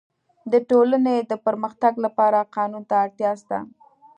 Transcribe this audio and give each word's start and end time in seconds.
د 0.51 0.53
ټولني 0.69 1.17
د 1.31 1.33
پرمختګ 1.45 1.93
لپاره 2.05 2.49
قانون 2.55 2.83
ته 2.89 2.95
اړتیا 3.05 3.31
سته. 3.41 3.57